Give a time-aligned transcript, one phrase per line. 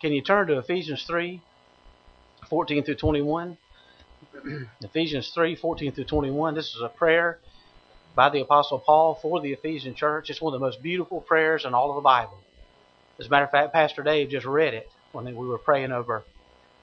[0.00, 1.42] can you turn to Ephesians 3,
[2.48, 3.58] 14 through 21?
[4.80, 6.54] Ephesians 3, 14 through 21.
[6.54, 7.38] This is a prayer
[8.14, 10.30] by the Apostle Paul for the Ephesian church.
[10.30, 12.38] It's one of the most beautiful prayers in all of the Bible.
[13.18, 16.24] As a matter of fact, Pastor Dave just read it when we were praying over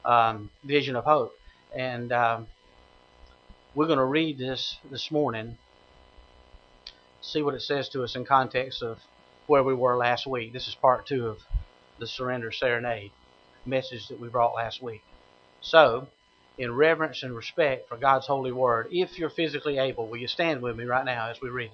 [0.06, 1.34] um, Vision of Hope.
[1.76, 2.48] And um,
[3.74, 5.58] we're going to read this this morning,
[7.22, 9.00] see what it says to us in context of
[9.48, 10.54] where we were last week.
[10.54, 11.40] This is part two of
[12.00, 13.12] the Surrender Serenade
[13.66, 15.04] message that we brought last week.
[15.62, 16.08] So,
[16.58, 20.62] in reverence and respect for God's holy word, if you're physically able, will you stand
[20.62, 21.72] with me right now as we read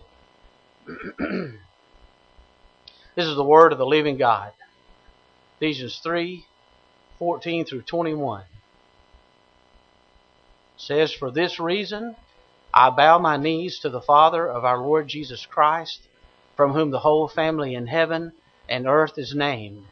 [0.88, 1.20] it?
[3.16, 4.52] this is the word of the living God.
[5.58, 6.46] Ephesians 3
[7.20, 8.44] 14 through 21
[10.76, 12.16] says, For this reason
[12.74, 16.00] I bow my knees to the Father of our Lord Jesus Christ,
[16.58, 18.34] from whom the whole family in heaven
[18.68, 19.86] and earth is named,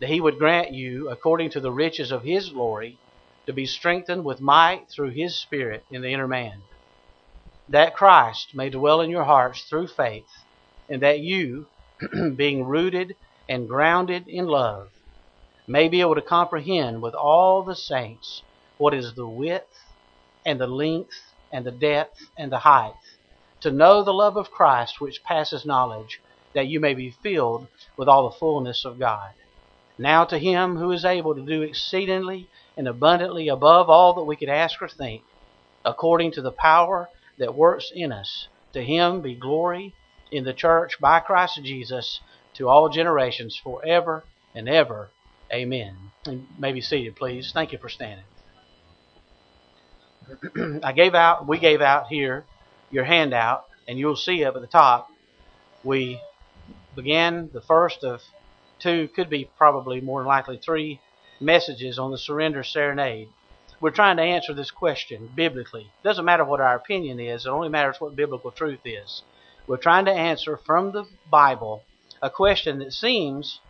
[0.00, 2.98] that he would grant you, according to the riches of his glory,
[3.46, 6.62] to be strengthened with might through his Spirit in the inner man,
[7.68, 10.28] that Christ may dwell in your hearts through faith,
[10.88, 11.66] and that you,
[12.36, 13.14] being rooted
[13.48, 14.88] and grounded in love,
[15.68, 18.42] may be able to comprehend with all the saints
[18.78, 19.72] what is the width
[20.44, 21.16] and the length
[21.52, 22.94] and the depth and the height,
[23.62, 26.20] to know the love of Christ which passes knowledge,
[26.54, 29.30] that you may be filled with all the fullness of God.
[29.98, 34.36] Now to him who is able to do exceedingly and abundantly above all that we
[34.36, 35.22] could ask or think,
[35.84, 37.08] according to the power
[37.38, 39.94] that works in us, to him be glory
[40.30, 42.20] in the church by Christ Jesus
[42.54, 44.24] to all generations forever
[44.54, 45.08] and ever.
[45.52, 45.96] Amen.
[46.26, 47.52] And may be seated, please.
[47.52, 48.24] Thank you for standing.
[50.82, 52.44] I gave out, we gave out here
[52.90, 55.08] your handout, and you'll see up at the top,
[55.84, 56.20] we
[56.94, 58.22] began the first of
[58.78, 61.00] two, could be probably more than likely three
[61.40, 63.28] messages on the surrender serenade.
[63.80, 65.82] We're trying to answer this question biblically.
[65.82, 69.22] It doesn't matter what our opinion is, it only matters what biblical truth is.
[69.66, 71.82] We're trying to answer from the Bible
[72.22, 73.60] a question that seems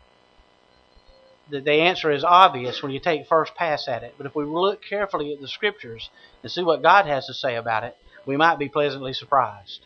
[1.51, 4.15] that the answer is obvious when you take first pass at it.
[4.17, 6.11] But if we look carefully at the scriptures
[6.43, 9.81] and see what God has to say about it, we might be pleasantly surprised.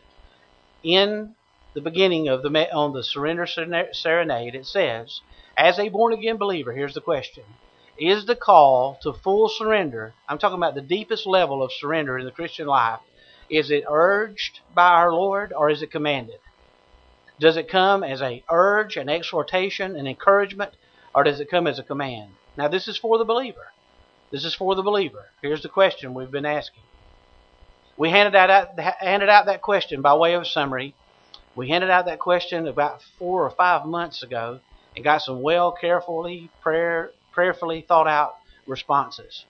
[0.83, 1.35] In
[1.73, 5.21] the beginning of the on the surrender serenade, it says,
[5.55, 7.43] "As a born again believer, here's the question:
[7.97, 10.13] Is the call to full surrender?
[10.27, 12.99] I'm talking about the deepest level of surrender in the Christian life.
[13.49, 16.39] Is it urged by our Lord or is it commanded?
[17.39, 20.73] Does it come as a urge, an exhortation, an encouragement,
[21.15, 22.31] or does it come as a command?
[22.55, 23.71] Now, this is for the believer.
[24.29, 25.29] This is for the believer.
[25.41, 26.83] Here's the question we've been asking.
[27.97, 30.95] We handed out, handed out that question by way of summary.
[31.55, 34.59] We handed out that question about four or five months ago
[34.95, 38.35] and got some well, carefully, prayer, prayerfully thought out
[38.67, 39.45] responses.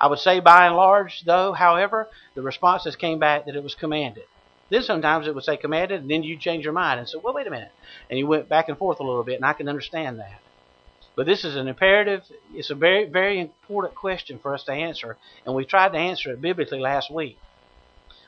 [0.00, 3.74] I would say by and large, though, however, the responses came back that it was
[3.74, 4.24] commanded.
[4.70, 7.34] Then sometimes it would say commanded, and then you change your mind and say, well,
[7.34, 7.70] wait a minute.
[8.08, 10.40] And you went back and forth a little bit, and I can understand that.
[11.16, 15.16] But this is an imperative, it's a very, very important question for us to answer,
[15.46, 17.38] and we tried to answer it biblically last week.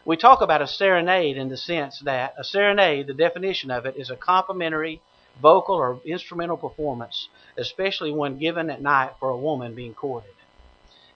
[0.07, 3.97] We talk about a serenade in the sense that a serenade, the definition of it,
[3.97, 5.01] is a complimentary
[5.43, 7.29] vocal or instrumental performance,
[7.59, 10.31] especially when given at night for a woman being courted.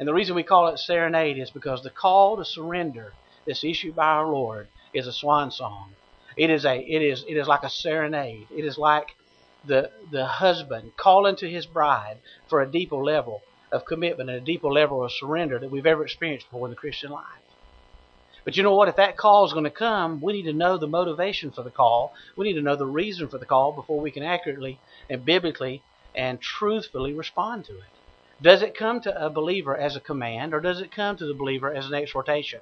[0.00, 3.12] And the reason we call it serenade is because the call to surrender
[3.46, 5.92] that's issued by our Lord is a swan song.
[6.36, 8.48] It is a it is it is like a serenade.
[8.50, 9.14] It is like
[9.64, 12.16] the, the husband calling to his bride
[12.48, 16.02] for a deeper level of commitment and a deeper level of surrender that we've ever
[16.02, 17.39] experienced before in the Christian life.
[18.44, 18.88] But you know what?
[18.88, 21.70] If that call is going to come, we need to know the motivation for the
[21.70, 22.14] call.
[22.36, 24.78] We need to know the reason for the call before we can accurately
[25.10, 25.82] and biblically
[26.14, 27.84] and truthfully respond to it.
[28.42, 31.34] Does it come to a believer as a command or does it come to the
[31.34, 32.60] believer as an exhortation?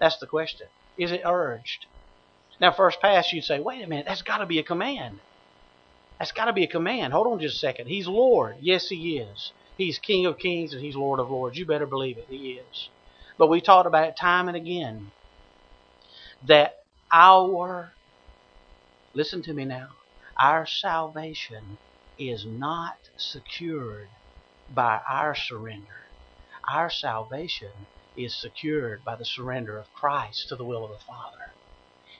[0.00, 0.68] That's the question.
[0.96, 1.84] Is it urged?
[2.60, 5.20] Now, first pass, you'd say, wait a minute, that's got to be a command.
[6.18, 7.12] That's got to be a command.
[7.12, 7.86] Hold on just a second.
[7.86, 8.56] He's Lord.
[8.60, 9.52] Yes, He is.
[9.76, 11.58] He's King of Kings and He's Lord of Lords.
[11.58, 12.26] You better believe it.
[12.28, 12.88] He is.
[13.36, 15.12] But we talked about it time and again
[16.42, 16.74] that
[17.12, 17.92] our,
[19.14, 19.88] listen to me now,
[20.40, 21.78] our salvation
[22.18, 24.08] is not secured
[24.68, 25.86] by our surrender.
[26.70, 31.54] Our salvation is secured by the surrender of Christ to the will of the Father.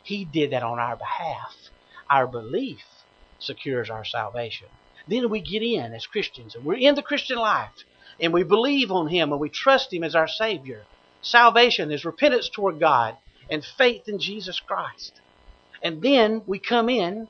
[0.02, 1.54] He did that on our behalf.
[2.10, 2.84] Our belief
[3.38, 4.68] secures our salvation.
[5.06, 7.74] Then we get in as Christians and we're in the Christian life
[8.20, 10.88] and we believe on Him and we trust Him as our Savior.
[11.20, 13.16] Salvation is repentance toward God
[13.50, 15.20] and faith in Jesus Christ.
[15.82, 17.28] And then we come in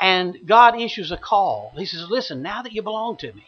[0.00, 1.74] and God issues a call.
[1.78, 3.44] He says, Listen, now that you belong to me,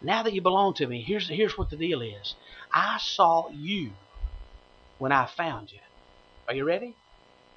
[0.00, 2.36] Now that you belong to me, here's, here's what the deal is.
[2.72, 3.96] I saw you
[4.98, 5.80] when I found you.
[6.48, 6.98] Are you ready?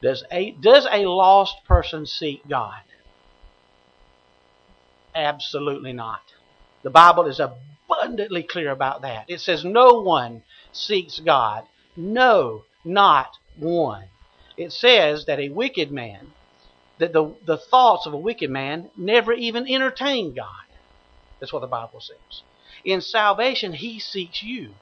[0.01, 2.83] Does a, does a lost person seek God?
[5.15, 6.21] Absolutely not.
[6.83, 9.25] The Bible is abundantly clear about that.
[9.29, 10.43] It says, No one
[10.73, 11.65] seeks God.
[11.95, 13.29] No, not
[13.61, 14.05] one.
[14.57, 16.33] It says that a wicked man,
[16.97, 20.65] that the, the thoughts of a wicked man never even entertain God.
[21.39, 22.43] That's what the Bible says.
[22.83, 24.73] In salvation, he seeks you.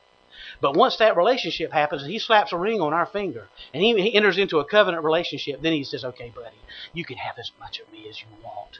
[0.62, 4.16] But once that relationship happens he slaps a ring on our finger and he, he
[4.16, 6.58] enters into a covenant relationship, then he says, Okay, buddy,
[6.94, 8.80] you can have as much of me as you want,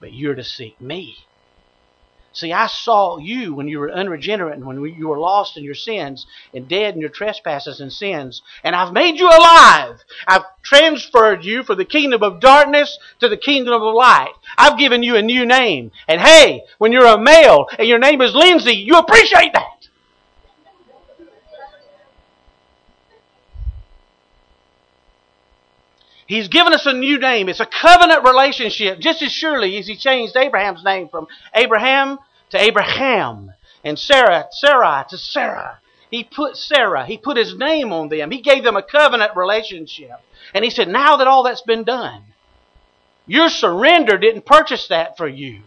[0.00, 1.16] but you're to seek me.
[2.38, 5.74] See, I saw you when you were unregenerate and when you were lost in your
[5.74, 6.24] sins
[6.54, 8.42] and dead in your trespasses and sins.
[8.62, 9.98] And I've made you alive.
[10.24, 14.34] I've transferred you from the kingdom of darkness to the kingdom of light.
[14.56, 15.90] I've given you a new name.
[16.06, 19.78] And hey, when you're a male and your name is Lindsay, you appreciate that.
[26.28, 27.48] He's given us a new name.
[27.48, 32.18] It's a covenant relationship, just as surely as he changed Abraham's name from Abram
[32.50, 33.52] to Abraham
[33.84, 35.80] and Sarah, Sarai to Sarah.
[36.10, 38.30] He put Sarah, he put his name on them.
[38.30, 40.12] He gave them a covenant relationship.
[40.54, 42.22] And he said, now that all that's been done,
[43.26, 45.60] your surrender didn't purchase that for you.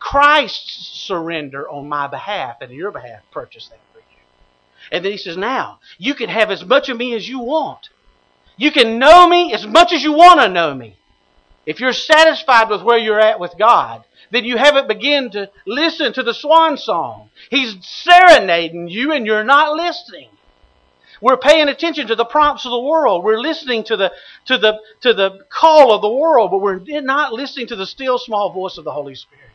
[0.00, 4.22] Christ's surrender on my behalf and your behalf purchased that for you.
[4.90, 7.88] And then he says, now, you can have as much of me as you want.
[8.56, 10.96] You can know me as much as you want to know me.
[11.64, 16.12] If you're satisfied with where you're at with God, then you haven't begun to listen
[16.12, 17.30] to the swan song.
[17.50, 20.28] He's serenading you and you're not listening.
[21.20, 23.22] We're paying attention to the prompts of the world.
[23.22, 24.12] We're listening to the,
[24.46, 28.18] to the, to the call of the world, but we're not listening to the still
[28.18, 29.50] small voice of the Holy Spirit.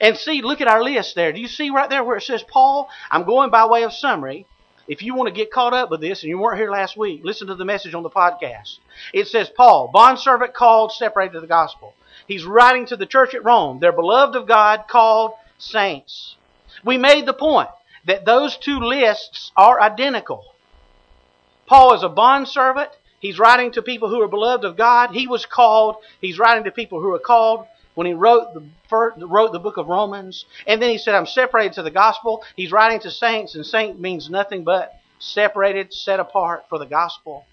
[0.00, 1.32] And see, look at our list there.
[1.32, 2.88] Do you see right there where it says Paul?
[3.10, 4.46] I'm going by way of summary.
[4.88, 7.20] If you want to get caught up with this and you weren't here last week,
[7.22, 8.78] listen to the message on the podcast.
[9.12, 11.94] It says, Paul, bondservant called, separated to the gospel.
[12.30, 13.80] He's writing to the church at Rome.
[13.80, 16.36] They're beloved of God, called saints.
[16.84, 17.70] We made the point
[18.06, 20.44] that those two lists are identical.
[21.66, 22.90] Paul is a bondservant.
[23.18, 25.10] He's writing to people who are beloved of God.
[25.10, 25.96] He was called.
[26.20, 27.66] He's writing to people who are called
[27.96, 30.44] when he wrote the, wrote the book of Romans.
[30.68, 32.44] And then he said, I'm separated to the gospel.
[32.54, 37.44] He's writing to saints, and saint means nothing but separated, set apart for the gospel.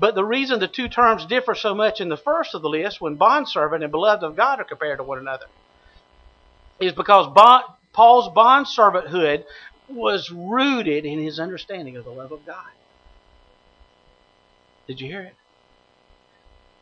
[0.00, 3.02] But the reason the two terms differ so much in the first of the list,
[3.02, 5.44] when bondservant and beloved of God are compared to one another,
[6.80, 9.44] is because bond, Paul's bondservanthood
[9.90, 12.72] was rooted in his understanding of the love of God.
[14.86, 15.34] Did you hear it?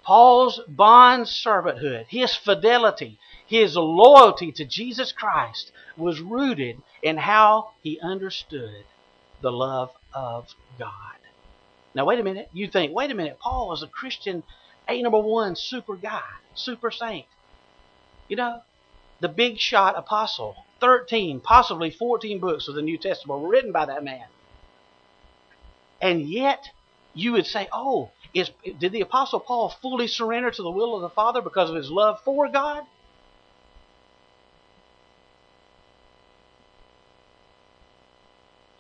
[0.04, 7.98] Paul's bond servanthood, his fidelity, his loyalty to Jesus Christ was rooted in how he
[8.00, 8.84] understood
[9.42, 10.46] the love of
[10.78, 11.17] God.
[11.94, 12.48] Now, wait a minute.
[12.52, 14.42] You think, wait a minute, Paul was a Christian,
[14.88, 16.22] A number one super guy,
[16.54, 17.26] super saint.
[18.28, 18.60] You know,
[19.20, 20.56] the big shot apostle.
[20.80, 24.26] 13, possibly 14 books of the New Testament were written by that man.
[26.00, 26.64] And yet,
[27.14, 31.02] you would say, oh, is, did the Apostle Paul fully surrender to the will of
[31.02, 32.84] the Father because of his love for God?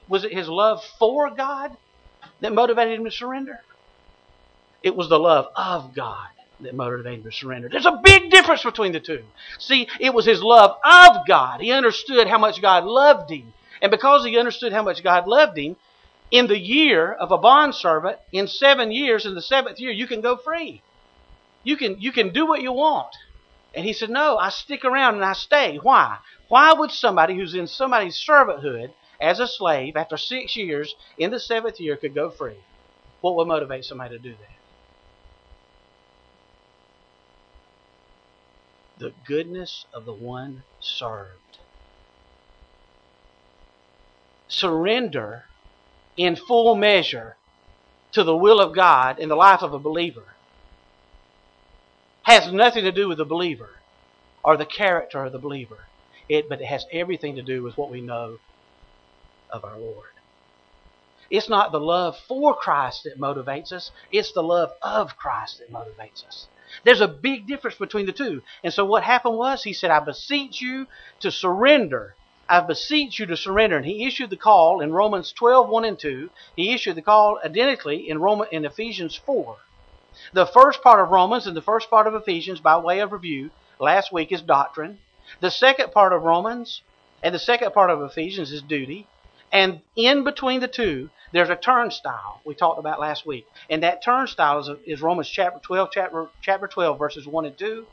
[0.08, 1.76] Was it his love for God
[2.40, 3.60] that motivated him to surrender?
[4.82, 6.28] It was the love of God
[6.60, 7.68] that motivated him to surrender.
[7.68, 9.24] There's a big difference between the two.
[9.58, 11.60] See, it was his love of God.
[11.60, 13.52] He understood how much God loved him.
[13.80, 15.76] And because he understood how much God loved him,
[16.30, 20.20] in the year of a bondservant, in seven years, in the seventh year, you can
[20.20, 20.82] go free.
[21.62, 23.14] You can, you can do what you want.
[23.74, 25.76] And he said, No, I stick around and I stay.
[25.76, 26.18] Why?
[26.48, 31.40] Why would somebody who's in somebody's servanthood as a slave after six years in the
[31.40, 32.64] seventh year could go free?
[33.20, 34.58] What would motivate somebody to do that?
[38.98, 41.58] The goodness of the one served.
[44.48, 45.44] Surrender
[46.16, 47.36] in full measure
[48.12, 50.24] to the will of God in the life of a believer
[52.24, 53.70] has nothing to do with the believer
[54.44, 55.78] or the character of the believer.
[56.28, 58.38] It, but it has everything to do with what we know
[59.50, 60.10] of our Lord.
[61.30, 65.72] It's not the love for Christ that motivates us, it's the love of Christ that
[65.72, 66.48] motivates us.
[66.84, 68.42] There's a big difference between the two.
[68.62, 70.86] And so what happened was, he said, I beseech you
[71.20, 72.16] to surrender
[72.50, 73.76] I beseech you to surrender.
[73.76, 76.30] And he issued the call in Romans 12, 1 and 2.
[76.56, 79.58] He issued the call identically in, Roman, in Ephesians 4.
[80.32, 83.50] The first part of Romans and the first part of Ephesians, by way of review,
[83.78, 84.98] last week is doctrine.
[85.40, 86.80] The second part of Romans
[87.22, 89.06] And the second part of Ephesians is duty.
[89.52, 93.46] And in between the two, there's a turnstile we talked about last week.
[93.70, 97.86] And that turnstile is, is Romans chapter 12, chapter, chapter 12, verses 1 and 2.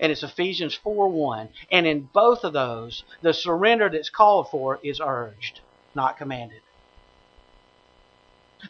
[0.00, 1.48] And it's Ephesians 4 1.
[1.70, 5.60] And in both of those, the surrender that's called for is urged,
[5.94, 6.60] not commanded.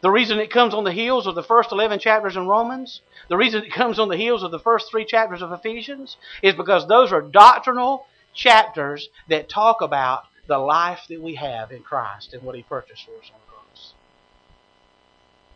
[0.03, 3.39] The reason it comes on the heels of the first 11 chapters in Romans, the
[3.39, 6.87] reason it comes on the heels of the first three chapters of Ephesians, is because
[6.87, 12.43] those are doctrinal chapters that talk about the life that we have in Christ and
[12.43, 13.95] what He purchased for us on the cross.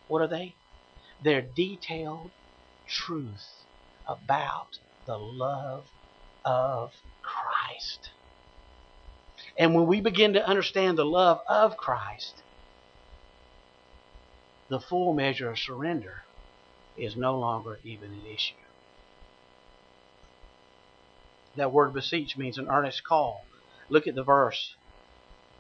[0.07, 0.55] What are they?
[1.25, 2.31] They're detailed
[2.87, 3.65] truth
[4.07, 5.87] about the love
[6.45, 8.11] of Christ.
[9.57, 12.43] And when we begin to understand the love of Christ,
[14.69, 16.23] the full measure of surrender
[16.97, 18.55] is no longer even an issue.
[21.57, 23.45] That word beseech means an earnest call.
[23.89, 24.75] Look at the verse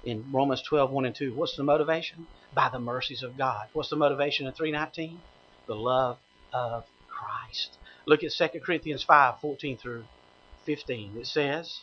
[0.05, 1.35] in Romans 12, 1 and 2.
[1.35, 2.27] What's the motivation?
[2.55, 3.69] By the mercies of God.
[3.73, 5.21] What's the motivation in 319?
[5.67, 6.19] The love
[6.53, 7.79] of Christ.
[8.07, 10.05] Look at 2 Corinthians 5, 14 through
[10.65, 11.17] 15.
[11.17, 11.81] It says,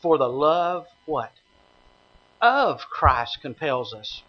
[0.00, 1.32] For the love, what?
[2.40, 4.22] Of Christ compels us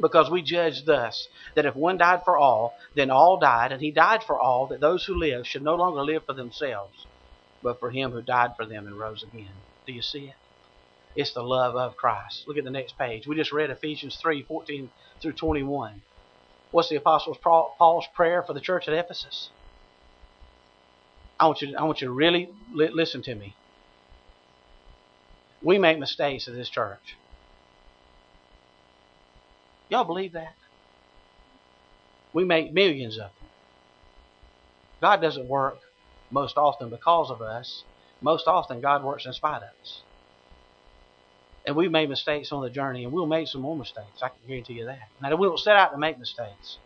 [0.00, 3.90] because we judge thus that if one died for all, then all died, and he
[3.90, 7.06] died for all, that those who live should no longer live for themselves,
[7.62, 9.52] but for him who died for them and rose again.
[9.86, 10.39] Do you see it?
[11.20, 12.44] It's the love of Christ.
[12.48, 13.26] Look at the next page.
[13.26, 14.90] We just read Ephesians 3 14
[15.22, 16.02] through 21.
[16.70, 17.36] What's the Apostle
[17.78, 19.52] Paul's prayer for the church at Ephesus?
[21.40, 23.58] I want you to, I want you to really li- listen to me.
[25.62, 27.18] We make mistakes at this church.
[29.90, 30.56] Y'all believe that?
[32.34, 33.50] We make millions of them.
[35.02, 35.80] God doesn't work
[36.30, 37.84] most often because of us.
[38.22, 40.04] Most often, God works in spite of us.
[41.66, 44.22] And we've made mistakes on the journey, and we'll make some more mistakes.
[44.22, 44.98] I can guarantee you that.
[45.20, 46.78] Now, we won't set out to make mistakes,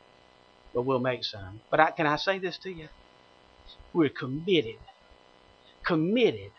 [0.74, 1.60] but we'll make some.
[1.70, 2.88] But I, can I say this to you?
[3.92, 4.80] We're committed,
[5.86, 6.50] committed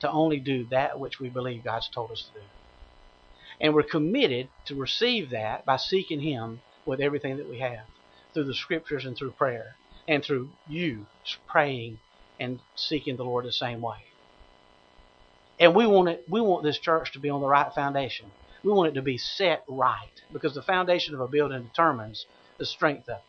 [0.00, 2.46] to only do that which we believe God's told us to do.
[3.60, 7.86] And we're committed to receive that by seeking Him with everything that we have
[8.32, 11.06] through the scriptures and through prayer and through you
[11.48, 11.98] praying
[12.40, 14.07] and seeking the Lord the same way.
[15.60, 18.30] And we want it we want this church to be on the right foundation.
[18.64, 22.26] We want it to be set right because the foundation of a building determines
[22.58, 23.24] the strength of it.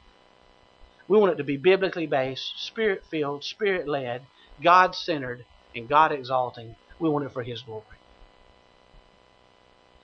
[1.08, 4.28] We want it to be biblically based, spirit filled, spirit led,
[4.64, 6.76] God centered, and God exalting.
[7.00, 7.86] We want it for His glory.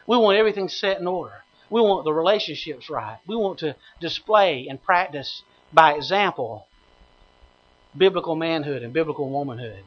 [0.08, 1.44] We want everything set in order.
[1.70, 3.20] We want the relationships right.
[3.28, 6.68] We want to display and practice by example
[7.98, 9.84] biblical manhood and biblical womanhood.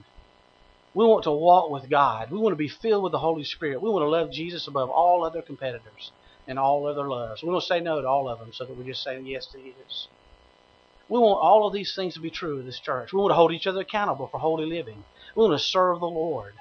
[0.99, 2.33] We want to walk with God.
[2.33, 3.81] We want to be filled with the Holy Spirit.
[3.81, 6.11] We want to love Jesus above all other competitors
[6.49, 7.41] and all other loves.
[7.41, 9.47] We want to say no to all of them so that we just say yes
[9.53, 10.09] to His.
[11.09, 13.13] We want all of these things to be true of this church.
[13.13, 15.05] We want to hold each other accountable for holy living.
[15.37, 16.55] We want to serve the Lord.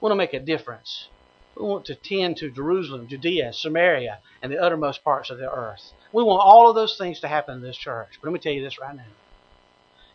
[0.00, 1.08] We want to make a difference.
[1.56, 5.82] We want to tend to Jerusalem, Judea, Samaria, and the uttermost parts of the earth.
[6.12, 8.20] We want all of those things to happen in this church.
[8.22, 9.23] But let me tell you this right now.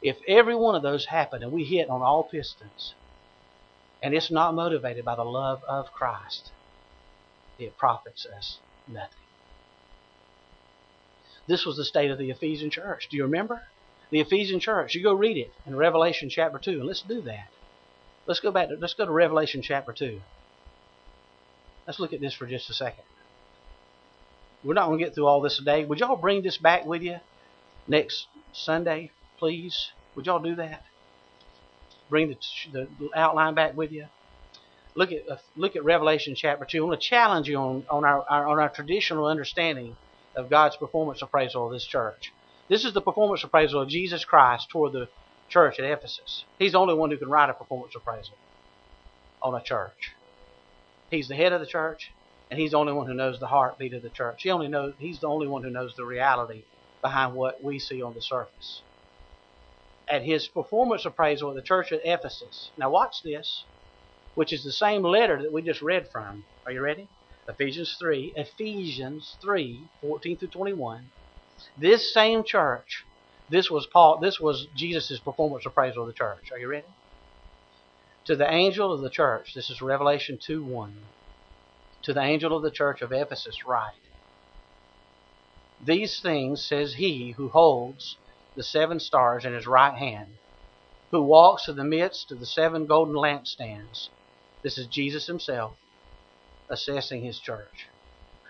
[0.02, 2.94] If every one of those happened and we hit on all pistons,
[4.02, 6.52] and it's not motivated by the love of Christ,
[7.58, 9.10] it profits us nothing.
[11.48, 13.08] This was the state of the Ephesian church.
[13.10, 13.62] Do you remember?
[14.12, 14.96] The Ephesian church.
[14.96, 17.50] You go read it in Revelation chapter 2, and let's do that.
[18.26, 20.22] Let's go back to, let's go to Revelation chapter 2.
[21.88, 23.04] Let's look at this for just a second.
[24.64, 25.86] We're not going to get through all this today.
[25.86, 27.18] Would y'all bring this back with you
[27.88, 29.92] next Sunday, please?
[30.16, 30.84] Would y'all do that?
[32.10, 32.36] Bring
[32.74, 34.08] the, the outline back with you.
[34.96, 36.84] Look at uh, look at Revelation chapter two.
[36.84, 39.96] I want to challenge you on on our, our on our traditional understanding
[40.36, 42.32] of God's performance appraisal of this church.
[42.68, 45.08] This is the performance appraisal of Jesus Christ toward the
[45.48, 46.46] church at Ephesus.
[46.58, 48.36] He's the only one who can write a performance appraisal
[49.42, 50.12] on a church.
[51.10, 52.12] He's the head of the church,
[52.52, 54.44] and he's the only one who knows the heartbeat of the church.
[54.44, 56.64] He only knows he's the only one who knows the reality
[57.02, 58.82] behind what we see on the surface.
[60.10, 62.72] At his performance appraisal at the church at Ephesus.
[62.78, 63.64] Now watch this,
[64.34, 66.44] which is the same letter that we just read from.
[66.66, 67.08] Are you ready?
[67.48, 71.10] Ephesians 3, Ephesians 3, 14 through 21.
[71.78, 73.04] This same church,
[73.50, 76.52] this was Paul, this was Jesus' performance appraisal of the church.
[76.52, 76.88] Are you ready?
[78.26, 80.96] To the angel of the church, this is Revelation 2 1.
[82.04, 83.94] To the angel of the church of Ephesus, write
[85.84, 88.18] These things says he who holds
[88.60, 90.28] the seven stars in his right hand,
[91.12, 94.10] who walks in the midst of the seven golden lampstands.
[94.62, 95.78] This is Jesus himself
[96.70, 97.88] assessing his church.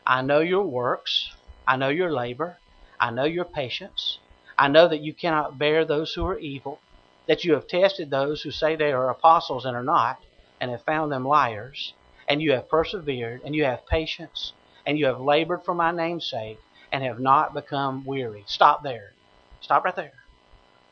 [0.08, 1.30] I know your works.
[1.68, 2.58] I know your labor.
[3.00, 4.18] I know your patience.
[4.58, 6.80] I know that you cannot bear those who are evil,
[7.28, 10.18] that you have tested those who say they are apostles and are not,
[10.60, 11.94] and have found them liars,
[12.28, 14.54] and you have persevered, and you have patience,
[14.88, 16.58] and you have labored for my name's sake,
[16.92, 18.44] and have not become weary.
[18.48, 19.14] Stop there.
[19.62, 20.12] Stop right there.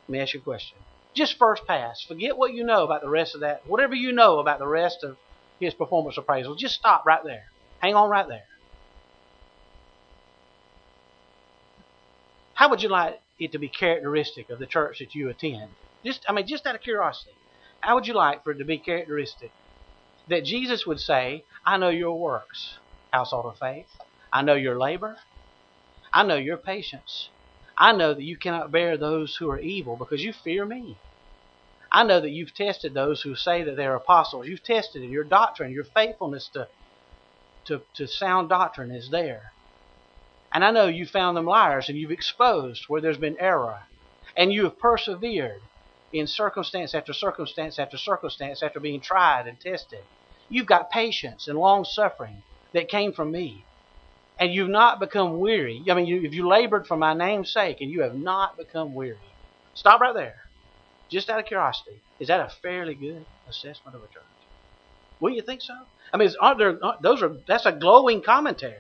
[0.08, 0.78] Let me ask you a question.
[1.16, 2.02] Just first pass.
[2.08, 3.62] Forget what you know about the rest of that.
[3.66, 5.18] Whatever you know about the rest of
[5.60, 7.46] his performance appraisal, just stop right there.
[7.80, 8.46] Hang on right there.
[12.56, 15.76] How would you like it to be characteristic of the church that you attend?
[16.06, 17.36] Just, I mean, just out of curiosity,
[17.82, 19.54] how would you like for it to be characteristic
[20.28, 22.80] that Jesus would say, "I know your works,
[23.14, 23.90] household of faith.
[24.34, 25.18] I know your labor.
[26.14, 27.30] I know your patience.
[27.78, 30.98] I know that you cannot bear those who are evil because you fear me.
[31.92, 34.48] I know that you've tested those who say that they're apostles.
[34.48, 36.68] You've tested your doctrine, your faithfulness to,
[37.66, 39.52] to, to sound doctrine is there.
[40.54, 43.84] And I know you found them liars and you've exposed where there's been error.
[44.36, 45.62] And you have persevered
[46.12, 50.04] in circumstance after circumstance after circumstance after being tried and tested.
[50.50, 52.44] You've got patience and long suffering
[52.74, 53.66] that came from me.
[54.40, 55.84] And you've not become weary.
[55.90, 59.18] I mean, if you labored for my name's sake and you have not become weary.
[59.74, 60.36] Stop right there.
[61.10, 64.24] Just out of curiosity, is that a fairly good assessment of a church?
[65.20, 65.74] Wouldn't you think so?
[66.14, 68.76] I mean, aren't there, aren't, those are that's a glowing commentary.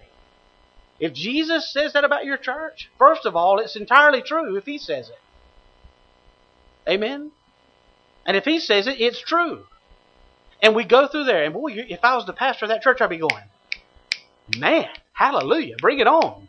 [1.00, 4.78] If Jesus says that about your church, first of all, it's entirely true if he
[4.78, 5.20] says it.
[6.90, 7.32] Amen?
[8.26, 9.66] And if he says it, it's true.
[10.62, 13.00] And we go through there, and boy, if I was the pastor of that church,
[13.00, 13.44] I'd be going,
[14.58, 14.88] man,
[15.18, 16.48] hallelujah, bring it on.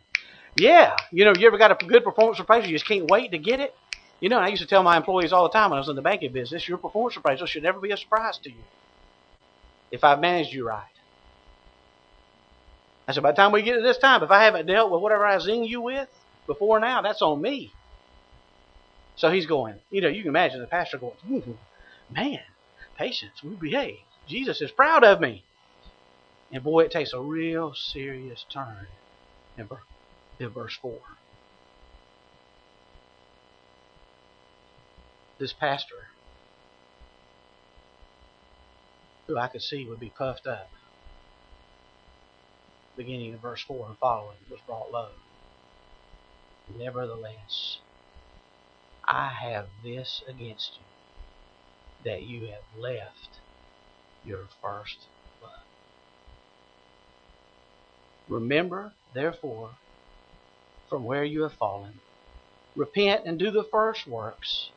[0.55, 3.37] Yeah, you know, you ever got a good performance appraisal, you just can't wait to
[3.37, 3.73] get it?
[4.19, 5.95] You know, I used to tell my employees all the time when I was in
[5.95, 8.63] the banking business, your performance appraisal should never be a surprise to you
[9.91, 10.83] if I've managed you right.
[13.07, 15.01] I said, by the time we get to this time, if I haven't dealt with
[15.01, 16.07] whatever I zing you with
[16.45, 17.71] before now, that's on me.
[19.15, 21.51] So he's going, you know, you can imagine the pastor going, mm-hmm,
[22.11, 22.39] man,
[22.97, 23.97] patience, we behave.
[24.27, 25.43] Jesus is proud of me.
[26.51, 28.87] And boy, it takes a real serious turn
[29.57, 29.67] in,
[30.49, 30.99] verse 4.
[35.37, 36.07] This pastor,
[39.27, 40.69] who I could see would be puffed up,
[42.97, 45.09] beginning in verse 4 and following, was brought low.
[46.77, 47.77] Nevertheless,
[49.07, 53.39] I have this against you, that you have left
[54.25, 54.97] your first
[55.41, 55.51] love.
[58.29, 59.71] Remember, therefore,
[60.89, 61.99] from where you have fallen,
[62.75, 64.71] repent and do the first works,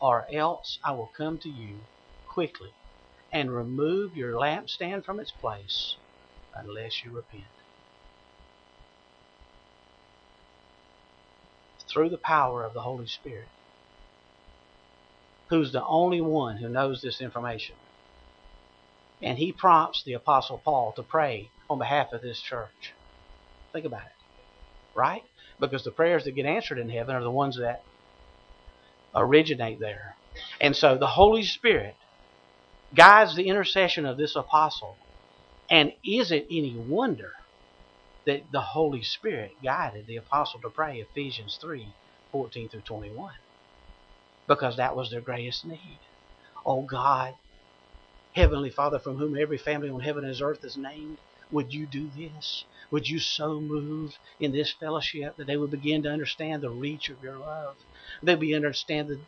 [0.00, 1.80] or else I will come to you
[2.34, 2.72] quickly
[3.32, 5.96] and remove your lampstand from its place
[6.54, 7.44] unless you repent.
[11.92, 13.48] Through the power of the Holy Spirit,
[15.50, 17.76] who's the only one who knows this information.
[19.22, 22.92] And he prompts the Apostle Paul to pray on behalf of this church.
[23.72, 24.12] Think about it.
[24.94, 25.22] Right?
[25.58, 27.82] Because the prayers that get answered in heaven are the ones that
[29.14, 30.14] originate there.
[30.60, 31.96] And so the Holy Spirit
[32.94, 34.96] guides the intercession of this apostle
[35.68, 37.32] and is it any wonder
[38.24, 41.88] that the Holy Spirit guided the apostle to pray Ephesians 3
[42.30, 43.32] 14 through 21?
[44.46, 45.98] Because that was their greatest need.
[46.64, 47.34] Oh God,
[48.36, 52.10] Heavenly Father, from whom every family on heaven and earth is named, would you do
[52.10, 52.66] this?
[52.90, 57.08] Would you so move in this fellowship that they would begin to understand the reach
[57.08, 57.78] of your love?
[58.22, 59.22] They would understand the,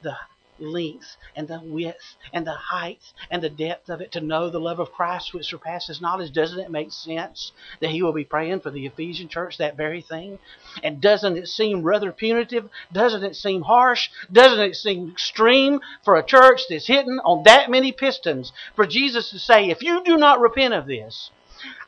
[0.00, 0.16] the
[0.58, 4.60] length and the width and the height and the depth of it to know the
[4.60, 6.32] love of Christ which surpasses knowledge.
[6.32, 10.02] Doesn't it make sense that he will be praying for the Ephesian church that very
[10.02, 10.38] thing?
[10.82, 12.68] And doesn't it seem rather punitive?
[12.92, 14.10] Doesn't it seem harsh?
[14.30, 19.30] Doesn't it seem extreme for a church that's hitting on that many pistons for Jesus
[19.30, 21.30] to say, if you do not repent of this,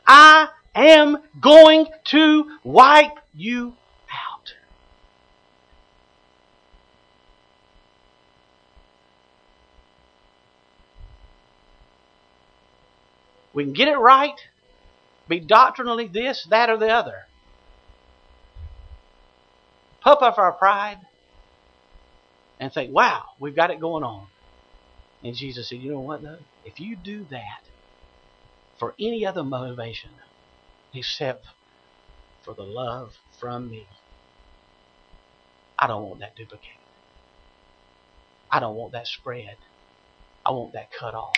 [0.05, 3.75] I am going to wipe you
[13.53, 14.39] We can get it right,
[15.27, 17.23] be doctrinally this, that, or the other.
[20.01, 20.99] Puff up our pride
[22.59, 24.27] and think, wow, we've got it going on.
[25.23, 26.39] And Jesus said, you know what, though?
[26.63, 27.61] If you do that
[28.77, 30.11] for any other motivation
[30.93, 31.45] except
[32.43, 33.87] for the love from me,
[35.77, 36.75] I don't want that duplicated.
[38.51, 39.57] I don't want that spread.
[40.45, 41.35] I want that cut off.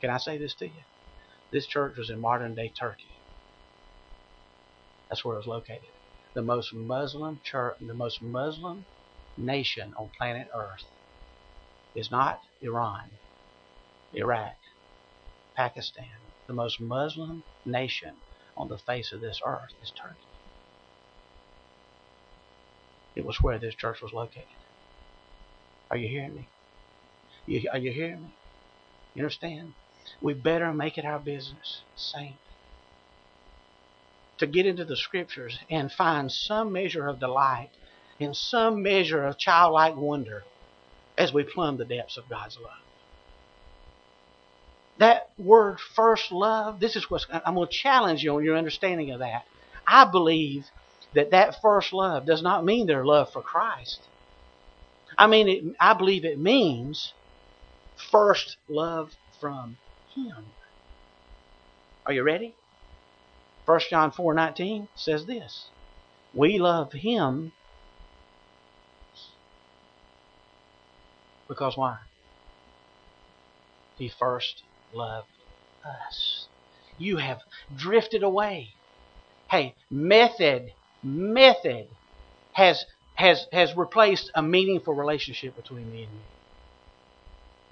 [0.00, 0.82] Can I say this to you?
[1.52, 3.12] This church was in modern day Turkey.
[5.10, 5.90] That's where it was located.
[6.34, 8.86] The most Muslim church, the most Muslim
[9.36, 10.86] nation on planet Earth
[11.94, 13.10] is not Iran,
[14.14, 14.56] Iraq,
[15.54, 16.06] Pakistan.
[16.48, 18.16] The most Muslim nation
[18.56, 20.16] on the face of this earth is Turkey.
[23.14, 24.46] It was where this church was located.
[25.90, 26.48] Are you hearing me?
[27.46, 28.36] You, are you hearing me?
[29.14, 29.74] You understand?
[30.20, 32.38] We better make it our business, saint,
[34.38, 37.70] to get into the scriptures and find some measure of delight
[38.20, 40.42] and some measure of childlike wonder
[41.18, 42.72] as we plumb the depths of God's love.
[44.98, 49.12] That word first love, this is what I'm going to challenge you on your understanding
[49.12, 49.42] of that.
[49.86, 50.64] I believe
[51.14, 54.08] that that first love does not mean their love for Christ.
[55.18, 57.14] I mean, it, I believe it means
[58.10, 59.10] first love
[59.40, 59.76] from
[60.14, 60.44] Him.
[62.06, 62.54] Are you ready?
[63.64, 65.66] 1 John 4:19 says this.
[66.34, 67.52] We love him
[71.48, 71.98] because why?
[73.96, 75.28] He first loved
[75.84, 76.46] us.
[76.98, 77.40] You have
[77.74, 78.68] drifted away.
[79.50, 80.72] Hey, method,
[81.02, 81.88] method
[82.52, 86.20] has has has replaced a meaningful relationship between me and you.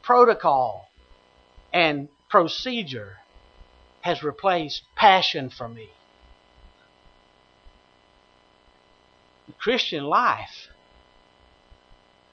[0.03, 0.88] Protocol
[1.72, 3.18] and procedure
[4.02, 5.90] has replaced passion for me.
[9.46, 10.68] The Christian life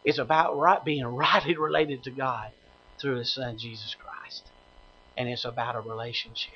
[0.05, 2.51] is about right, being rightly related to God
[3.01, 4.43] through His Son Jesus Christ.
[5.17, 6.53] And it's about a relationship.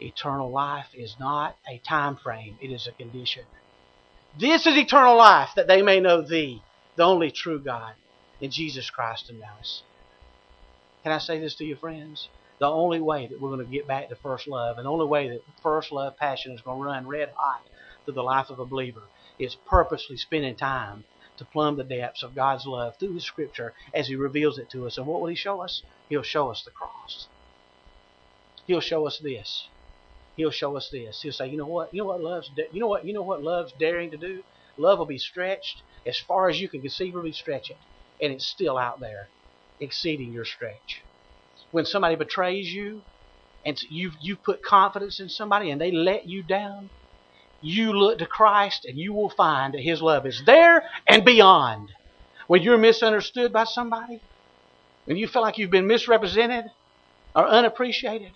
[0.00, 3.44] Eternal life is not a time frame, it is a condition.
[4.38, 6.60] This is eternal life, that they may know Thee,
[6.96, 7.94] the only true God,
[8.40, 9.82] in Jesus Christ and us.
[11.04, 12.30] Can I say this to you, friends?
[12.60, 15.04] The only way that we're going to get back to first love, and the only
[15.04, 17.60] way that first love passion is going to run red hot
[18.04, 19.02] through the life of a believer,
[19.38, 21.04] is purposely spending time
[21.36, 24.86] to plumb the depths of God's love through His Scripture as He reveals it to
[24.86, 24.96] us.
[24.96, 25.82] And what will He show us?
[26.08, 27.28] He'll show us the cross.
[28.66, 29.68] He'll show us this.
[30.36, 31.20] He'll show us this.
[31.20, 31.92] He'll say, you know what?
[31.92, 34.42] You know what love's you know what you know what love's daring to do?
[34.78, 37.76] Love will be stretched as far as you can conceivably stretch it,
[38.22, 39.28] and it's still out there,
[39.84, 41.04] exceeding your stretch
[41.74, 43.02] when somebody betrays you
[43.64, 46.88] and you've, you've put confidence in somebody and they let you down,
[47.60, 51.88] you look to Christ and you will find that His love is there and beyond.
[52.46, 54.22] When you're misunderstood by somebody,
[55.06, 56.66] when you feel like you've been misrepresented
[57.34, 58.34] or unappreciated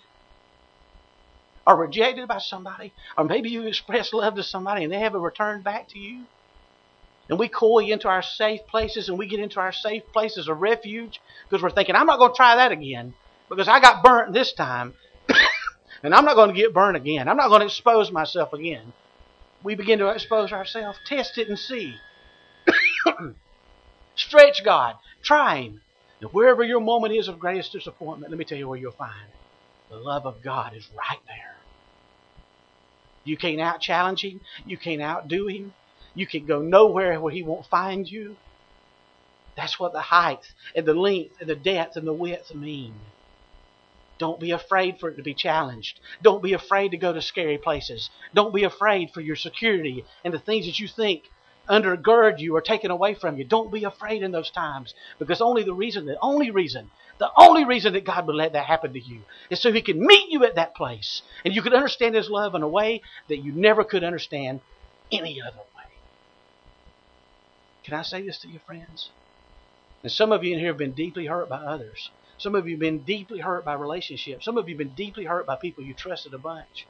[1.65, 5.63] or rejected by somebody, or maybe you express love to somebody and they haven't returned
[5.63, 6.25] back to you,
[7.29, 10.57] and we coy into our safe places and we get into our safe places of
[10.57, 13.13] refuge because we're thinking, I'm not going to try that again
[13.49, 14.93] because I got burnt this time
[16.03, 17.27] and I'm not going to get burnt again.
[17.27, 18.93] I'm not going to expose myself again.
[19.63, 20.97] We begin to expose ourselves.
[21.05, 21.93] Test it and see.
[24.15, 24.95] Stretch God.
[25.23, 25.81] Try Him.
[26.21, 29.31] And wherever your moment is of greatest disappointment, let me tell you where you'll find
[29.89, 31.55] the love of God is right there.
[33.23, 34.39] You can't out challenge Him.
[34.65, 35.73] You can't outdo Him.
[36.15, 38.35] You can go nowhere where He won't find you.
[39.55, 42.93] That's what the height and the length and the depth and the width mean.
[44.19, 45.99] Don't be afraid for it to be challenged.
[46.21, 48.09] Don't be afraid to go to scary places.
[48.33, 51.23] Don't be afraid for your security and the things that you think
[51.69, 53.45] undergird you or taken away from you.
[53.45, 57.63] Don't be afraid in those times because only the reason, the only reason, the only
[57.63, 60.43] reason that God would let that happen to you is so He can meet you
[60.43, 63.83] at that place and you can understand His love in a way that you never
[63.83, 64.59] could understand
[65.11, 65.68] any other way.
[67.83, 69.11] Can I say this to you, friends?
[70.03, 72.11] And some of you in here have been deeply hurt by others.
[72.37, 74.45] Some of you have been deeply hurt by relationships.
[74.45, 76.87] Some of you have been deeply hurt by people you trusted a bunch.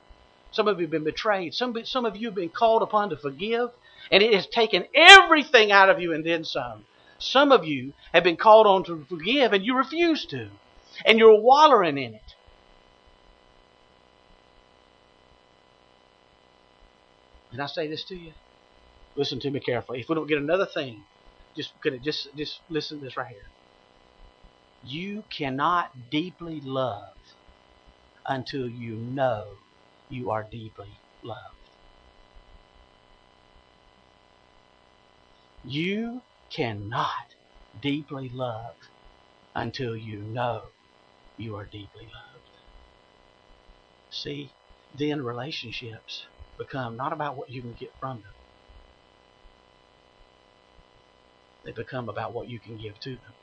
[0.51, 1.53] Some of you have been betrayed.
[1.53, 3.69] Some, some of you have been called upon to forgive,
[4.11, 6.85] and it has taken everything out of you and then some.
[7.17, 10.49] Some of you have been called on to forgive, and you refuse to.
[11.05, 12.21] And you're wallowing in it.
[17.51, 18.33] And I say this to you.
[19.15, 19.99] Listen to me carefully.
[20.01, 21.05] If we don't get another thing,
[21.55, 23.51] just just just listen to this right here.
[24.81, 27.15] You cannot deeply love
[28.27, 29.43] until you know
[30.09, 31.69] you are deeply loved.
[35.63, 36.23] You
[36.55, 37.35] cannot
[37.79, 38.75] deeply love
[39.55, 40.61] until you know
[41.37, 42.49] you are deeply loved.
[44.11, 44.55] See,
[44.93, 46.25] then relationships
[46.57, 48.35] become not about what you can get from them,
[51.75, 53.35] they become about what you can give to them.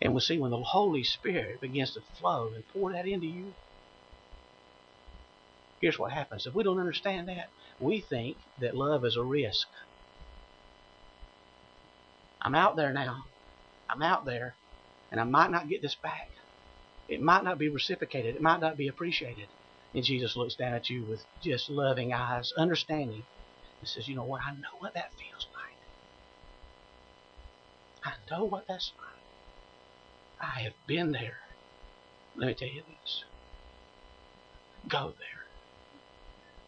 [0.00, 3.54] And we'll see when the Holy Spirit begins to flow and pour that into you.
[5.80, 6.46] Here's what happens.
[6.46, 7.50] If we don't understand that,
[7.80, 9.68] we think that love is a risk.
[12.40, 13.24] I'm out there now.
[13.88, 14.56] I'm out there,
[15.10, 16.28] and I might not get this back.
[17.08, 18.36] It might not be reciprocated.
[18.36, 19.48] It might not be appreciated.
[19.94, 23.24] And Jesus looks down at you with just loving eyes, understanding,
[23.80, 24.42] and says, You know what?
[24.42, 25.46] I know what that feels.
[28.04, 29.22] I know what that's like.
[30.50, 31.38] I have been there.
[32.36, 33.24] Let me tell you this
[34.88, 35.42] go there.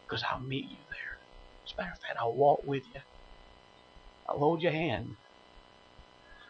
[0.07, 1.17] Because I'll meet you there.
[1.65, 3.01] As a matter of fact, I'll walk with you.
[4.29, 5.17] I'll hold your hand.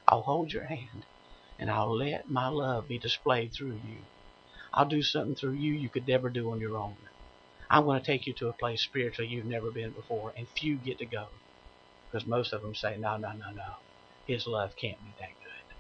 [0.07, 1.05] I'll hold your hand.
[1.57, 4.03] And I'll let my love be displayed through you.
[4.73, 6.97] I'll do something through you you could never do on your own.
[7.69, 10.77] I'm going to take you to a place spiritually you've never been before, and few
[10.77, 11.27] get to go.
[12.11, 13.84] Because most of them say, no, no, no, no.
[14.27, 15.77] His love can't be that good.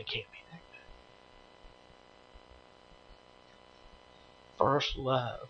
[0.00, 0.88] It can't be that good.
[4.58, 5.48] First love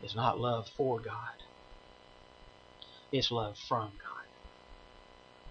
[0.00, 1.38] is not love for God.
[3.12, 4.26] It's love from God.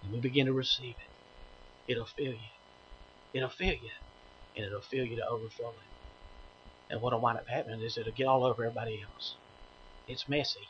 [0.02, 1.92] And we begin to receive it.
[1.92, 2.50] It'll fill you.
[3.34, 3.92] It'll fill you
[4.56, 5.90] and it'll fill you to overflowing.
[6.88, 9.38] And what'll wind up happening is it'll get all over everybody else.
[10.06, 10.68] It's messy,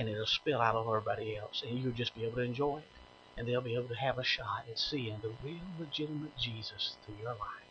[0.00, 2.90] and it'll spill out on everybody else, and you'll just be able to enjoy it.
[3.36, 7.16] And they'll be able to have a shot at seeing the real, legitimate Jesus through
[7.16, 7.70] your life.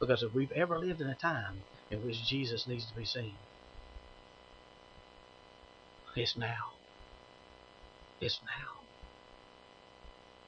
[0.00, 3.38] Because if we've ever lived in a time in which Jesus needs to be seen,
[6.16, 6.74] it's now.
[8.20, 8.86] It's now.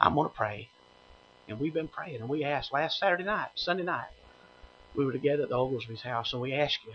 [0.01, 0.71] I'm going to pray
[1.49, 4.09] and we've been praying, and we asked last Saturday night, Sunday night,
[4.95, 6.95] we were together at the Oglesby's house, and we asked you,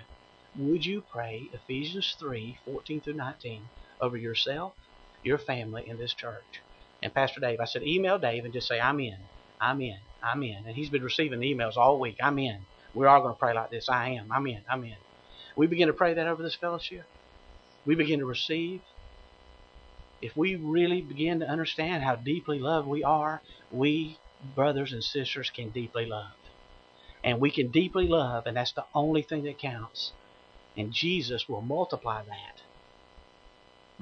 [0.55, 3.69] would you pray Ephesians 3 14 through 19
[4.03, 4.75] over yourself,
[5.23, 6.63] your family, and this church?
[7.03, 9.29] And Pastor Dave, I said, email Dave and just say, I'm in,
[9.61, 10.65] I'm in, I'm in.
[10.67, 12.17] And he's been receiving emails all week.
[12.23, 12.67] I'm in.
[12.93, 13.89] We're all going to pray like this.
[13.89, 14.31] I am.
[14.33, 14.63] I'm in.
[14.69, 14.97] I'm in.
[15.57, 17.05] We begin to pray that over this fellowship.
[17.85, 18.83] We begin to receive.
[20.21, 25.51] If we really begin to understand how deeply loved we are, we brothers and sisters
[25.51, 26.37] can deeply love.
[27.23, 30.13] And we can deeply love, and that's the only thing that counts.
[30.77, 32.62] And Jesus will multiply that.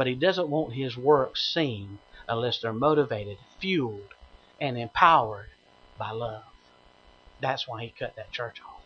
[0.01, 4.13] But He doesn't want His works seen unless they're motivated, fueled,
[4.59, 5.49] and empowered
[5.95, 6.41] by love.
[7.39, 8.80] That's why He cut that church off.